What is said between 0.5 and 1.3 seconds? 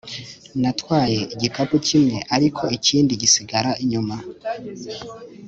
Natwaye